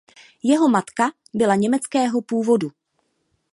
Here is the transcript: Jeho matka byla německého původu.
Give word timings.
Jeho 0.43 0.69
matka 0.69 1.11
byla 1.33 1.55
německého 1.55 2.21
původu. 2.21 2.71